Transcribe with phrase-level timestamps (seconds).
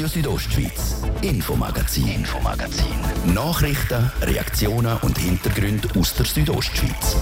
[0.00, 3.34] Radio Südostschweiz, Infomagazin, Infomagazin.
[3.34, 7.16] Nachrichten, Reaktionen und Hintergründe aus der Südostschweiz.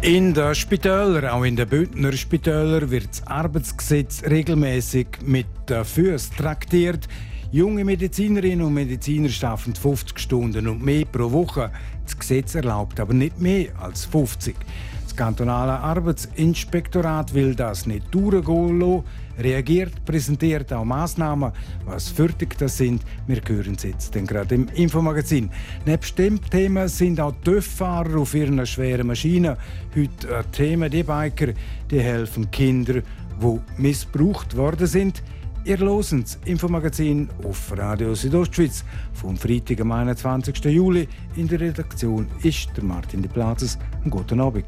[0.00, 6.36] In den Spitälern, auch in den Bündner Spitälern, wird das Arbeitsgesetz regelmäßig mit den Füßen
[6.38, 7.06] traktiert.
[7.52, 11.72] Junge Medizinerinnen und Mediziner schaffen 50 Stunden und mehr pro Woche.
[12.04, 14.54] Das Gesetz erlaubt aber nicht mehr als 50.
[15.02, 19.02] Das kantonale Arbeitsinspektorat will das nicht durchgehen lassen,
[19.36, 21.50] reagiert, präsentiert auch Massnahmen,
[21.86, 23.02] was fertig das sind.
[23.26, 25.50] Wir hören es jetzt gerade im Infomagazin.
[25.84, 29.56] Neben dem Thema sind auch TÜV-Fahrer auf ihren schweren Maschinen
[29.96, 30.88] heute ein Thema.
[30.88, 31.48] Die Biker
[31.90, 33.02] die helfen Kindern,
[33.42, 35.20] die missbraucht worden sind.
[35.62, 38.82] Ihr hört das Infomagazin auf Radio Südostschweiz
[39.12, 40.64] vom Freitag, am 21.
[40.64, 41.06] Juli.
[41.36, 43.78] In der Redaktion ist der Martin de Plazes.
[44.08, 44.64] Guten Abend.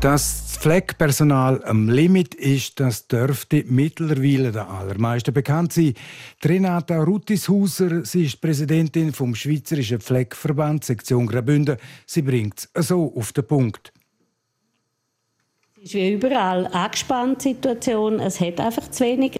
[0.00, 5.94] Dass das Pflegepersonal am Limit ist, das dürfte mittlerweile den allermeisten bekannt sein.
[6.44, 11.76] Renata Ruttishauser, sie ist Präsidentin vom Schweizerischen Pflegeverband Sektion Graubünden.
[12.04, 13.92] Sie bringt es so auf den Punkt.
[15.82, 18.20] Es ist wie überall eine angespannte Situation.
[18.20, 19.36] Es hat einfach zu wenig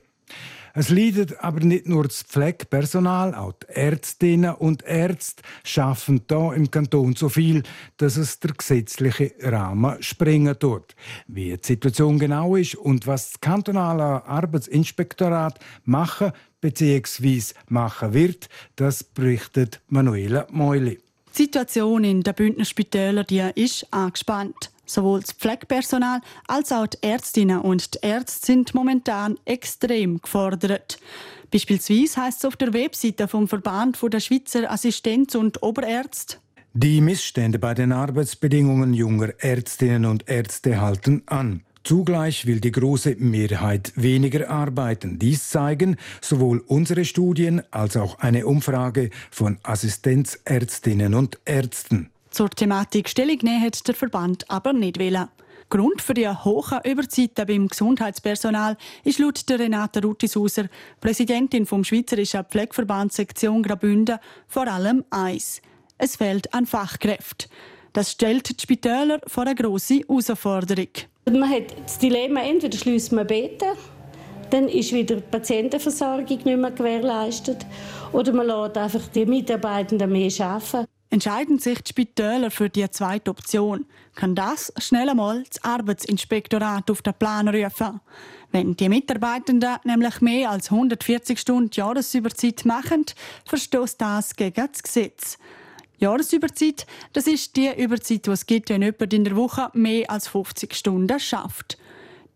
[0.75, 6.71] es leidet aber nicht nur das Pflegepersonal, auch die Ärztinnen und Ärzte schaffen da im
[6.71, 7.63] Kanton so viel,
[7.99, 10.97] dass es der gesetzliche Rahmen sprengen tut.
[11.27, 17.53] Wie die Situation genau ist und was das kantonale Arbeitsinspektorat machen bzw.
[17.69, 20.99] machen wird, das berichtet Manuela Meuli.
[21.37, 24.72] Die Situation in den Bündner Spitälern ist angespannt.
[24.93, 30.99] Sowohl das Pflegepersonal als auch die Ärztinnen und die Ärzte sind momentan extrem gefordert.
[31.51, 36.37] Beispielsweise heißt es auf der Webseite vom Verband der Schweizer Assistenz- und Oberärzte,
[36.75, 41.63] die Missstände bei den Arbeitsbedingungen junger Ärztinnen und Ärzte halten an.
[41.85, 45.19] Zugleich will die große Mehrheit weniger arbeiten.
[45.19, 52.12] Dies zeigen sowohl unsere Studien als auch eine Umfrage von Assistenzärztinnen und Ärzten.
[52.33, 55.29] Zur Thematik Stellung nehmen hat der Verband aber nicht wählen.
[55.69, 62.45] Grund für die hohen Überzeiten beim Gesundheitspersonal ist laut der Renate Ruttishauser, Präsidentin vom Schweizerischen
[62.45, 65.61] Pflegeverband Sektion Graubünden, vor allem eins.
[65.99, 67.51] Es fehlt an Fachkräften.
[67.93, 70.89] Das stellt die Spitäler vor eine grosse Herausforderung.
[71.27, 73.77] Man hat das Dilemma, entweder schließt man Betten,
[74.49, 77.67] dann ist wieder die Patientenversorgung nicht mehr gewährleistet,
[78.11, 83.31] oder man lässt einfach die Mitarbeitenden mehr arbeiten entscheiden sich die Spitäler für die zweite
[83.31, 83.85] Option,
[84.15, 88.01] kann das schnell einmal das Arbeitsinspektorat auf den Plan rufen.
[88.51, 93.05] Wenn die Mitarbeitenden nämlich mehr als 140 Stunden Jahresüberzeit machen,
[93.45, 95.37] verstößt das gegen das Gesetz.
[95.99, 100.29] Jahresüberzeit, das ist die Überzeit, die es gibt, wenn jemand in der Woche mehr als
[100.29, 101.77] 50 Stunden schafft.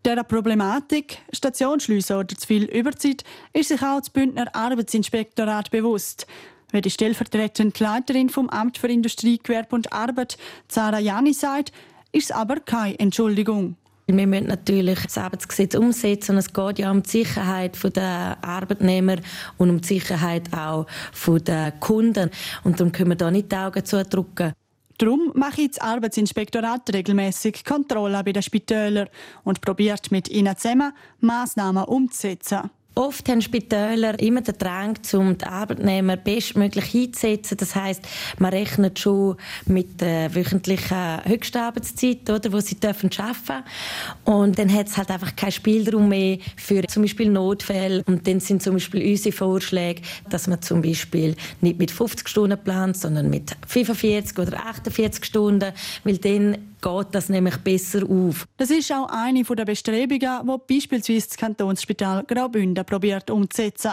[0.05, 3.23] Der Problematik, Stationsschlüsse oder zu viel Überzeit,
[3.53, 6.27] ist sich auch das Bündner Arbeitsinspektorat bewusst.
[6.71, 11.71] Wie die stellvertretende Leiterin vom Amt für Industrie, Gewerbe und Arbeit, Zara Jani, sagt,
[12.11, 13.77] ist es aber keine Entschuldigung.
[14.09, 19.17] Wir müssen natürlich das Arbeitsgesetz umsetzen und es geht ja um die Sicherheit der Arbeitnehmer
[19.57, 20.87] und um die Sicherheit auch
[21.27, 22.31] der Kunden.
[22.63, 24.53] Und darum können wir da nicht die Augen zudrücken.
[24.97, 29.09] Darum mache ich das Arbeitsinspektorat regelmäßig Kontrollen bei den Spitälern
[29.43, 32.71] und probiert mit ihnen zusammen Massnahmen umzusetzen.
[32.97, 37.55] Oft haben Spitäler immer den Drang, um die Arbeitnehmer bestmöglich einzusetzen.
[37.57, 38.01] Das heißt,
[38.39, 39.37] man rechnet schon
[39.67, 43.63] mit der wöchentlichen Höchstarbeitszeit, oder, wo sie dürfen arbeiten
[44.25, 48.03] Und dann hat es halt einfach keinen Spielraum mehr für zum Beispiel Notfälle.
[48.07, 52.57] Und dann sind zum Beispiel unsere Vorschläge, dass man zum Beispiel nicht mit 50 Stunden
[52.57, 55.71] plant, sondern mit 45 oder 48 Stunden,
[56.03, 56.57] weil dann
[56.87, 58.47] geht das nämlich besser auf.
[58.57, 63.91] Das ist auch eine der Bestrebungen, die beispielsweise das Kantonsspital Graubünden probiert umzusetzen.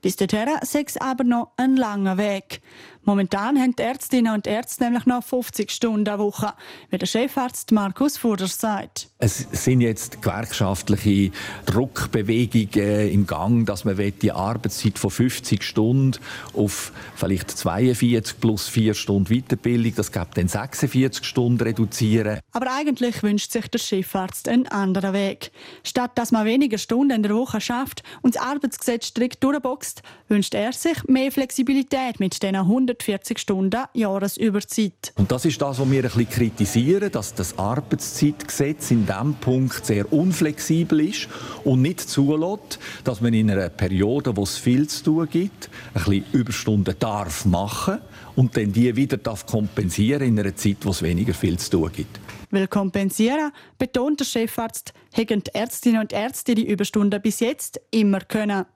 [0.00, 2.60] Bis dorthin sechs aber noch ein langer Weg.
[3.04, 6.52] Momentan haben die Ärztinnen und Ärzte nämlich noch 50 Stunden eine Woche,
[6.90, 9.08] wie der Chefarzt Markus Fuder sagt.
[9.18, 11.32] Es sind jetzt gewerkschaftliche
[11.66, 16.20] Druckbewegungen im Gang, dass man die Arbeitszeit von 50 Stunden
[16.54, 22.38] auf vielleicht 42 plus 4 Stunden Weiterbildung, das gibt dann 46 Stunden reduzieren.
[22.52, 25.50] Aber eigentlich wünscht sich der Chefarzt einen anderen Weg.
[25.82, 30.54] Statt dass man weniger Stunden in der Woche schafft und das Arbeitsgesetz strikt durchboxt, wünscht
[30.54, 35.12] er sich mehr Flexibilität mit diesen 140 Stunden Jahresüberzeit.
[35.16, 39.84] Und das ist das, was wir ein bisschen kritisieren, dass das Arbeitszeitgesetz in diesem Punkt
[39.86, 41.28] sehr unflexibel ist
[41.64, 46.04] und nicht zulässt, dass man in einer Periode, wo es viel zu tun gibt, ein
[46.04, 47.98] bisschen Überstunden darf machen
[48.36, 51.90] und dann die wieder darf kompensieren in einer Zeit, wo es weniger viel zu tun
[51.92, 52.20] gibt.
[52.50, 58.20] Will kompensieren, betont der Chefarzt, hätten die Ärztinnen und Ärzte die Überstunden bis jetzt immer
[58.20, 58.66] können.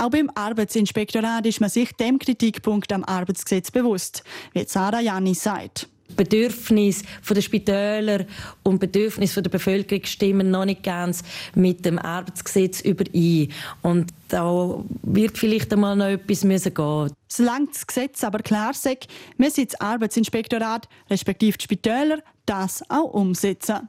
[0.00, 4.22] Auch beim Arbeitsinspektorat ist man sich dem Kritikpunkt am Arbeitsgesetz bewusst,
[4.52, 5.88] wie Sarah Janni sagt.
[6.16, 8.24] Bedürfnis der Spitäler
[8.62, 11.22] und Bedürfnis der Bevölkerung stimmen noch nicht ganz
[11.54, 13.52] mit dem Arbeitsgesetz überein.
[13.82, 17.12] Und da wird vielleicht einmal noch etwas müssen gehen.
[17.28, 23.88] Solange das Gesetz aber klar sagt, müssen das Arbeitsinspektorat respektive die Spitäler das auch umsetzen.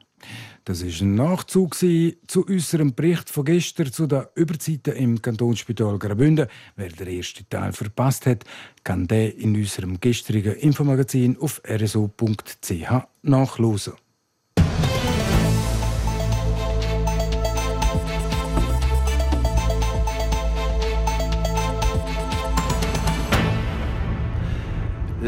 [0.64, 6.48] Das ist ein Nachzug zu unserem Bericht von gestern zu den Überzeiten im Kantonsspital Graubünden.
[6.76, 8.44] Wer den ersten Teil verpasst hat,
[8.84, 13.94] kann den in unserem gestrigen Infomagazin auf rso.ch nachlesen.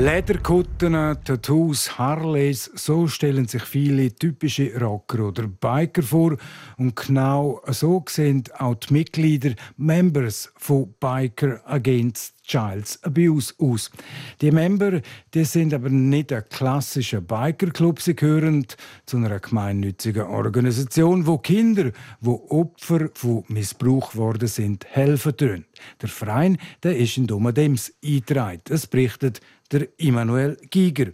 [0.05, 6.37] Lederkutten, Tattoos, Harleys, so stellen sich viele typische Rocker oder Biker vor.
[6.77, 13.93] Und genau so sehen auch die Mitglieder, Members von Biker Against Child's Abuse aus.
[14.41, 15.01] Die Member
[15.33, 18.67] die sind aber nicht ein klassischer Bikerclub, sie gehören
[19.07, 25.65] zu einer gemeinnützigen Organisation, wo Kinder, wo Opfer von Missbrauch worden sind, helfen tun.
[26.01, 28.63] Der Verein der ist in Domadems eingetragen.
[28.69, 29.41] Es berichtet
[29.73, 31.13] der Immanuel Giger.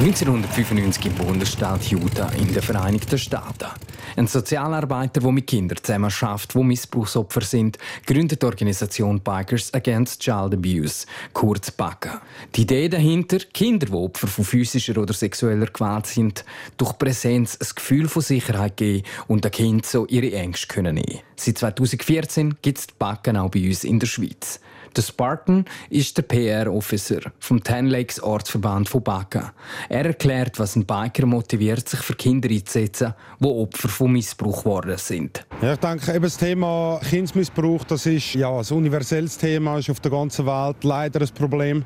[0.00, 3.68] (1995) im Bundesstaat Utah in den Vereinigten Staaten.
[4.16, 7.76] Ein Sozialarbeiter, der mit Kindern zusammen schafft, die Missbrauchsopfer sind,
[8.06, 11.04] gründet die Organisation Bikers Against Child Abuse,
[11.34, 12.22] kurz BACA.
[12.56, 16.46] Die Idee dahinter, Kinder, die Opfer von physischer oder sexueller Gewalt sind,
[16.78, 21.20] durch Präsenz ein Gefühl von Sicherheit geben und den Kind so ihre Ängste können nehmen.
[21.36, 24.60] Seit 2014 gibt es BACA auch bei uns in der Schweiz.
[24.96, 29.52] Der Spartan ist der PR-Officer vom Ten Lakes Ortsverband von Baca.
[29.88, 34.96] Er erklärt, was ein Biker motiviert, sich für Kinder einzusetzen, die Opfer von Missbrauch geworden
[34.98, 35.46] sind.
[35.62, 40.00] Ja, ich denke, eben das Thema Kindesmissbrauch, das ist ja ein universelles Thema, ist auf
[40.00, 41.84] der ganzen Welt leider ein Problem.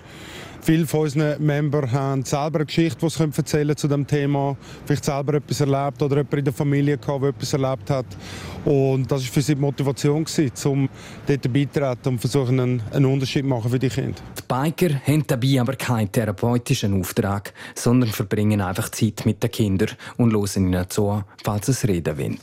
[0.64, 4.56] Viele von unseren Membern haben selber eine Geschichte, die sie erzählen zu dem Thema.
[4.86, 8.06] Vielleicht selber etwas erlebt oder jemand in der Familie der etwas erlebt hat.
[8.64, 10.24] Und das war für sie die Motivation,
[10.64, 10.88] um
[11.26, 14.20] dort beizutreten und versuchen, einen, einen Unterschied machen für die Kinder.
[14.38, 19.90] Die Biker haben dabei aber keinen therapeutischen Auftrag, sondern verbringen einfach Zeit mit den Kindern
[20.16, 22.38] und hören ihnen zu, falls es reden wollen.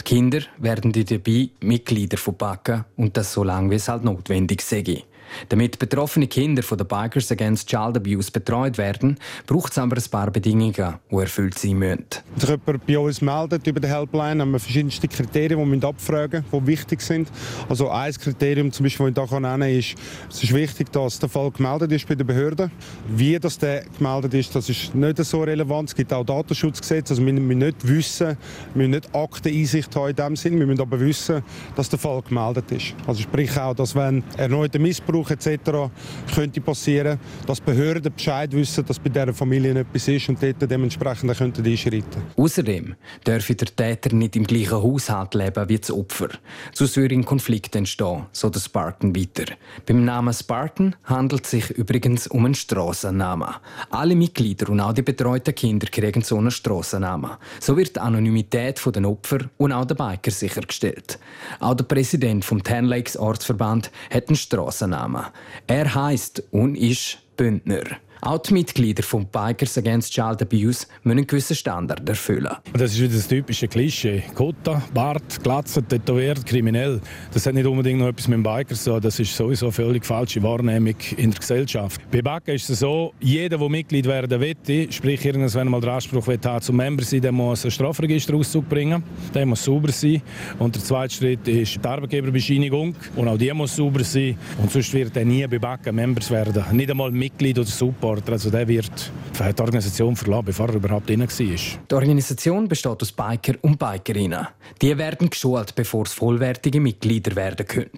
[0.00, 4.62] Die Kinder werden dabei Mitglieder von Backen und das so lange, wie es halt notwendig
[4.62, 5.04] sei.
[5.48, 10.10] Damit betroffene Kinder von den Bikers Against Child Abuse betreut werden, braucht es aber ein
[10.10, 12.06] paar Bedingungen, die erfüllt sein müssen.
[12.34, 15.88] Wenn sich jemand bei uns meldet über die Helpline, haben wir verschiedenste Kriterien, die wir
[15.88, 17.30] abfragen die wichtig sind.
[17.68, 19.94] Also ein Kriterium, zum Beispiel, das ich hier nennen kann, ist,
[20.30, 22.70] es ist wichtig, dass der Fall gemeldet ist bei den Behörden.
[23.08, 25.90] Wie das der gemeldet ist, das ist nicht so relevant.
[25.90, 28.36] Es gibt auch Datenschutzgesetze, also wir müssen nicht wissen,
[28.74, 31.42] wir müssen nicht Akteneinsicht haben in dem Sinn, wir müssen aber wissen,
[31.76, 32.94] dass der Fall gemeldet ist.
[33.06, 35.90] Also sprich auch, dass wenn erneuter Missbrauch Missbrauch etc.
[36.34, 41.36] könnte passieren, dass Behörden Bescheid wissen, dass bei dieser Familie etwas ist und dort dementsprechend
[41.36, 42.22] könnten einschreiten.
[42.36, 42.94] Außerdem
[43.26, 46.28] dürfe der Täter nicht im gleichen Haushalt leben wie das Opfer.
[46.72, 49.54] Sonst würde ein Konflikt entstehen, so der Spartan weiter.
[49.86, 53.48] Beim Namen Spartan handelt es sich übrigens um einen Strassennamen.
[53.90, 57.32] Alle Mitglieder und auch die betreuten Kinder kriegen so einen Strassennamen.
[57.60, 61.18] So wird die Anonymität der Opfer und auch der Biker sichergestellt.
[61.58, 65.09] Auch der Präsident vom Ten Lakes Ortsverband hat einen Strassennamen.
[65.12, 65.26] Namen.
[65.66, 67.84] Er heißt und ist Bündner.
[68.22, 72.50] Auch die Mitglieder von Bikers Against Child Abuse müssen einen gewissen Standard erfüllen.
[72.74, 74.22] Das ist wieder das typische Klischee.
[74.34, 77.00] Kota, Bart, Glatze, tätowiert, kriminell.
[77.32, 79.00] Das hat nicht unbedingt noch etwas mit dem Biker zu tun.
[79.00, 82.02] Das ist sowieso eine völlig falsche Wahrnehmung in der Gesellschaft.
[82.10, 86.26] Bei Backen ist es so, jeder, der Mitglied werden will, sprich irgendwann mal den Anspruch
[86.26, 89.02] haben, zum Member sein, der muss einen Strafregisterauszug bringen.
[89.32, 90.20] Der muss sauber sein.
[90.58, 92.94] Und der zweite Schritt ist die Arbeitgeberbescheinigung.
[93.16, 94.36] Und auch die muss sauber sein.
[94.60, 96.64] Und sonst wird er nie bei Backen Members werden.
[96.72, 98.32] Nicht einmal Mitglied oder Support Sportler.
[98.32, 101.26] Also der wird die Organisation verlassen, bevor er überhaupt drin war.
[101.28, 104.46] Die Organisation besteht aus Biker und Bikerinnen.
[104.82, 107.90] Die werden geschult, bevor es vollwertige Mitglieder werden können.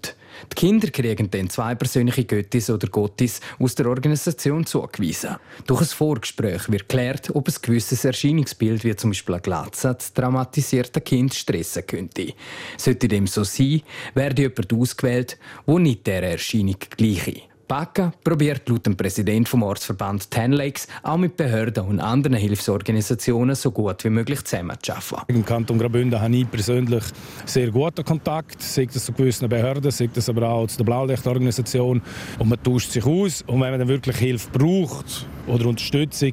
[0.50, 5.36] Die Kinder kriegen dann zwei persönliche Göttis oder Gottis aus der Organisation zugewiesen.
[5.66, 10.12] Durch ein Vorgespräch wird geklärt, ob ein gewisses Erscheinungsbild, wie zum Beispiel ein Glatze, das
[10.12, 12.32] traumatisierte Kind stressen könnte.
[12.78, 13.82] Sollte dem so sein,
[14.14, 17.51] werde jemand ausgewählt, der nicht der Erscheinung gleiche.
[17.72, 23.54] Bacca probiert laut dem Präsident vom Ortsverband Ten Lakes auch mit Behörden und anderen Hilfsorganisationen
[23.54, 25.34] so gut wie möglich zusammenzuarbeiten.
[25.34, 27.02] Im Kanton Graubünden habe ich persönlich
[27.46, 32.02] sehr guten Kontakt, sei das zu gewissen Behörden, sei das aber auch zu der Blaulichtorganisation.
[32.38, 36.32] Und man tauscht sich aus und wenn man dann wirklich Hilfe braucht oder Unterstützung,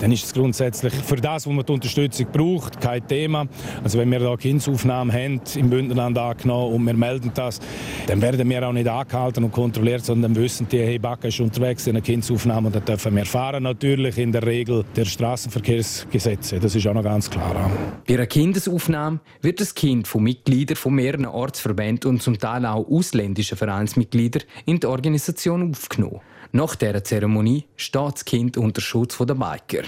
[0.00, 3.46] dann ist es grundsätzlich für das, was man die Unterstützung braucht, kein Thema.
[3.82, 7.60] Also wenn wir da Kindsaufnahmen haben, im Bündnerland angenommen und wir melden das,
[8.06, 11.86] dann werden wir auch nicht angehalten und kontrolliert, sondern wissen die, hey, Backe ist unterwegs
[11.86, 16.60] in einer Kindsaufnahme und dann dürfen wir fahren natürlich in der Regel der Straßenverkehrsgesetze.
[16.60, 17.70] Das ist auch noch ganz klar.
[18.06, 22.86] Bei einer Kindesaufnahme wird das Kind von Mitgliedern von mehreren Ortsverbänden und zum Teil auch
[22.88, 26.20] ausländischen Vereinsmitgliedern in die Organisation aufgenommen.
[26.52, 29.84] Nach dieser Zeremonie steht das Kind unter Schutz der Biker.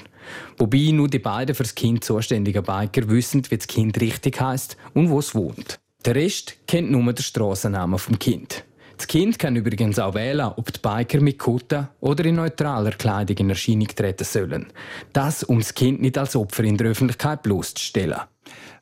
[0.59, 4.77] Wobei nur die beiden für das Kind zuständigen Biker wissen, wie das Kind richtig heißt
[4.95, 5.81] und wo es wohnt.
[6.05, 8.65] Der Rest kennt nur den Strassennamen vom Kind.
[9.01, 13.39] Das Kind kann übrigens auch wählen, ob die Biker mit Kutte oder in neutraler Kleidung
[13.39, 14.67] in Erscheinung treten sollen.
[15.15, 18.21] Das, um das Kind nicht als Opfer in der Öffentlichkeit bloßzustellen.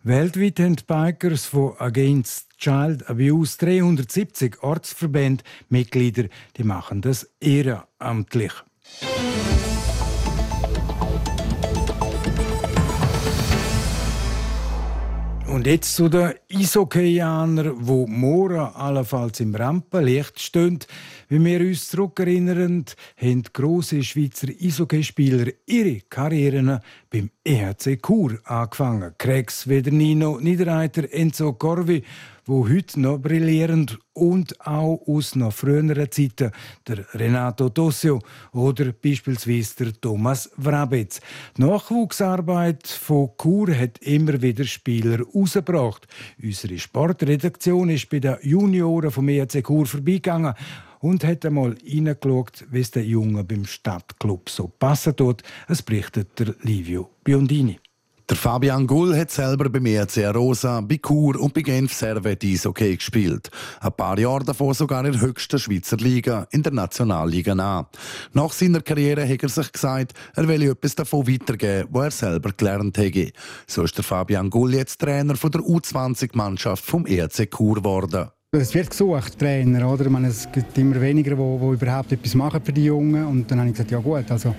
[0.02, 6.24] Weltweit haben die Bikers von Against Child Abuse 370 Ortsverbände Mitglieder,
[6.56, 8.52] die machen das ehrenamtlich.
[15.46, 20.80] Und jetzt zu den Eishockeyanern, wo morgen allenfalls im Rampenlicht stehen.
[21.28, 22.84] Wie wir uns zurückerinnern,
[23.16, 29.14] haben grosse Schweizer Eishockeyspieler ihre Karrieren beim EHC Chur angefangen.
[29.16, 32.04] Krex, Vedernino, Niederreiter, Enzo Corvi
[32.48, 36.50] wo heute noch brillierend und auch aus noch früheren Zeiten
[36.86, 38.20] der Renato Tossio
[38.52, 41.20] oder beispielsweise der Thomas Vrabetz.
[41.56, 46.08] Die Nachwuchsarbeit von Chur hat immer wieder Spieler rausgebracht.
[46.42, 50.54] Unsere Sportredaktion ist bei den Junioren vom ERC Chur vorbeigegangen
[51.00, 55.42] und hat einmal reingeschaut, wie es den Jungen beim Stadtclub so passen tut.
[55.68, 57.78] Es berichtet der Livio Biondini.
[58.28, 62.44] Der Fabian Gull hat selber bei mir ERC Rosa, bei Chur und bei Genf Servet
[62.44, 63.50] Eishockey gespielt.
[63.80, 67.88] Ein paar Jahre davor sogar in der höchsten Schweizer Liga, in der Nationalliga A.
[68.34, 72.50] Nach seiner Karriere hat er sich gesagt, er will etwas davon weitergeben, was er selber
[72.54, 73.32] gelernt hätte.
[73.66, 78.28] So ist der Fabian Gull jetzt Trainer von der U20-Mannschaft vom ERC Chur geworden.
[78.50, 80.04] Es wird gesucht, Trainer, oder?
[80.04, 83.26] Ich meine, es gibt immer weniger, die überhaupt etwas machen für die Jungen.
[83.26, 84.54] Und dann habe ich gesagt, ja gut, also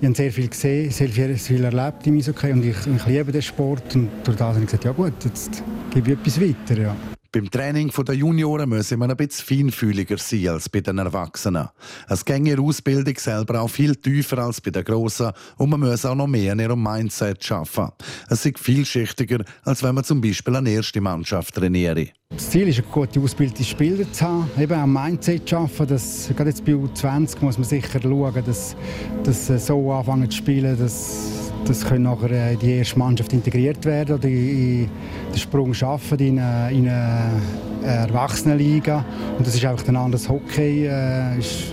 [0.00, 3.32] ich habe sehr viel gesehen, sehr viel, viel erlebt im Eishockey und ich, ich liebe
[3.32, 3.96] den Sport.
[3.96, 5.62] Und durch das habe ich gesagt, ja gut, jetzt
[5.92, 6.80] gebe ich etwas weiter.
[6.80, 6.96] Ja.
[7.30, 11.68] Beim Training der Junioren müssen wir ein bisschen feinfühliger sein als bei den Erwachsenen.
[12.08, 16.06] Es geht ihre Ausbildung selber auch viel tiefer als bei den Grossen und man muss
[16.06, 17.92] auch noch mehr an ihrem Mindset arbeiten.
[18.30, 22.08] Es ist vielschichtiger, als wenn man zum Beispiel eine erste Mannschaft trainiere.
[22.30, 25.86] Das Ziel ist, gute ausgebildete Spieler zu haben, eben am Mindset zu arbeiten.
[25.88, 28.74] Dass, gerade jetzt bei U20 muss man sicher schauen, dass,
[29.22, 34.16] dass so anfangen zu spielen, dass das können nachher in die erste Mannschaft integriert werden
[34.16, 34.88] oder in
[35.30, 37.42] den Sprung schaffen in eine, in eine
[37.82, 39.04] Erwachsenenliga.
[39.36, 41.72] Und das ist einfach ein anderes Hockey, äh, ist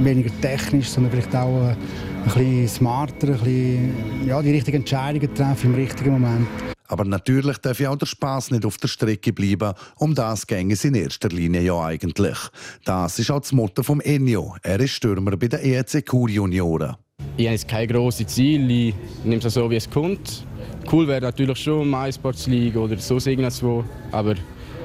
[0.00, 5.32] weniger technisch, sondern vielleicht auch äh, ein bisschen smarter, ein bisschen, ja, die richtigen Entscheidungen
[5.34, 6.48] treffen im richtigen Moment.
[6.88, 9.74] Aber natürlich darf ja auch der Spaß nicht auf der Strecke bleiben.
[9.96, 12.38] Um das ging es in erster Linie ja eigentlich.
[12.84, 14.56] Das ist auch das Motto vom Ennio.
[14.62, 16.96] Er ist Stürmer bei den EC Kur Junioren.
[17.38, 18.70] Ich habe jetzt kein grosses Ziel.
[18.70, 20.46] Ich nehme es so, wie es kommt.
[20.90, 23.84] Cool wäre natürlich schon eine MySports League oder so irgendwo.
[24.10, 24.34] Aber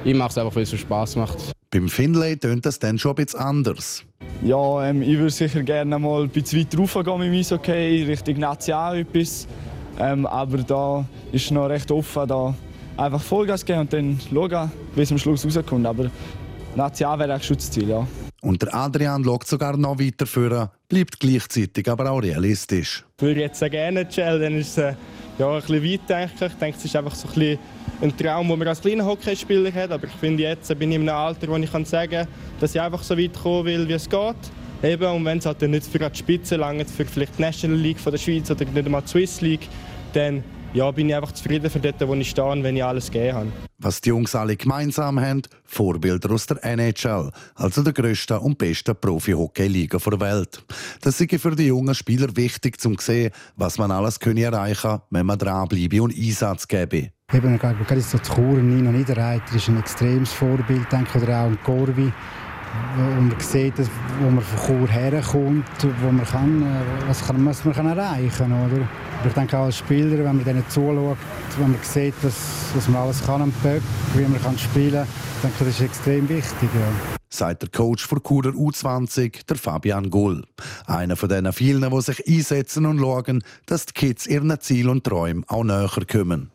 [0.04, 1.38] ich mache es einfach, weil es so Spass macht.
[1.70, 4.04] Beim Finlay tönt das dann schon ein bisschen anders.
[4.44, 8.38] Ja, ähm, ich würde sicher gerne mal ein bisschen weiter raufgehen mit dem Eishockey, Richtung
[8.38, 9.46] National etwas.
[9.98, 12.54] Ähm, aber da ist noch recht offen, da
[12.98, 15.86] einfach Vollgas geben und dann schauen, wie es am Schluss rauskommt.
[15.86, 16.10] Aber
[16.76, 18.06] National wäre eigentlich schon das Ziel, ja.
[18.42, 23.02] Und der Adrian schaut sogar noch weiter vor, bleibt gleichzeitig aber auch realistisch.
[23.16, 24.94] Ich würde jetzt gerne Chell, dann ist es äh,
[25.38, 26.52] ja, ein bisschen weit, denke ich.
[26.52, 27.58] Denke, es ist einfach so ein, bisschen
[28.02, 29.90] ein Traum, den man als kleiner Hockeyspieler hat.
[29.90, 32.28] Aber ich finde, jetzt bin ich in einem Alter, wo ich sagen kann,
[32.60, 34.36] dass ich einfach so weit kommen will, wie es geht.
[34.82, 37.98] Eben, und wenn es halt nicht für die Spitze langt, für vielleicht die National League
[37.98, 39.68] von der Schweiz oder nicht einmal die Swiss League,
[40.12, 43.10] dann ja, bin ich einfach zufrieden für dort, wo ich stehe und wenn ich alles
[43.10, 43.52] gegeben habe.
[43.78, 48.94] Was die Jungs alle gemeinsam haben, Vorbilder aus der NHL, also der grössten und besten
[48.96, 50.64] Profi-Hockey-Liga der Welt.
[51.00, 55.00] Das ist für die jungen Spieler wichtig, um zu sehen, was man alles erreichen kann,
[55.10, 57.10] wenn man dranbleibe und Einsatz gebe.
[57.32, 61.58] Eben, gerade so zu Chur, Nino Niederreiter ist ein extremes Vorbild, denke oder auch ein
[61.62, 62.12] Corvi
[62.96, 63.74] wo man sieht,
[64.20, 65.66] wo man von Chur herkommt,
[66.00, 68.52] wo man kann, äh, was, kann, was man kann erreichen kann.
[68.52, 68.88] Oder?
[69.24, 71.16] Ich denke auch als Spieler, wenn man denen zuschaut,
[71.58, 72.34] wenn man sieht, was,
[72.74, 73.82] was man alles kann am Böck,
[74.14, 75.06] wie man kann spielen kann,
[75.42, 76.68] denke das ist extrem wichtig.
[76.74, 77.16] Ja.
[77.30, 80.44] Sagt der Coach für Churer U20, der Fabian Gull.
[80.86, 85.04] Einer von den vielen, die sich einsetzen und schauen, dass die Kids ihren Ziel und
[85.04, 86.50] Träumen auch näher kommen.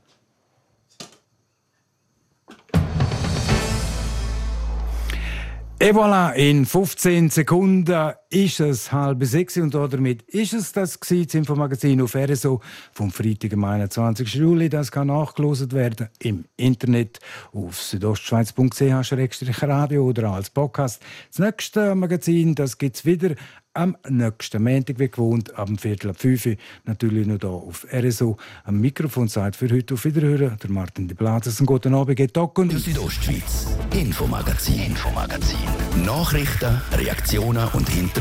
[5.79, 12.01] Et voilà, in 15 Sekunden ist es halb sechs und damit ist es das Infomagazin
[12.01, 14.33] auf RSO vom Freitag, am 21.
[14.33, 14.67] Juli.
[14.69, 17.19] Das kann nachgelost werden im Internet
[17.53, 21.01] auf südostschweiz.ch-radio oder als Podcast.
[21.29, 23.35] Das nächste Magazin, das gibt's wieder
[23.73, 26.55] am nächsten Montag, wie gewohnt, am Viertel ab 5 Uhr.
[26.85, 28.37] Natürlich noch hier auf RSO.
[28.63, 31.61] Am Mikrofon sagt für heute auf Wiederhören der Martin de Blases.
[31.63, 35.59] Guten Abend, geht und Südostschweiz, Infomagazin, Infomagazin.
[36.03, 38.16] Nachrichten, Reaktionen und Hintergründe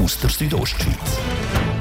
[0.00, 1.79] aus der Südostschweiz.